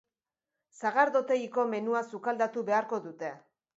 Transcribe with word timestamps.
Sagardotegiko 0.77 1.67
menua 1.73 2.03
sukaldatu 2.15 2.65
beharko 2.71 3.03
dute. 3.05 3.31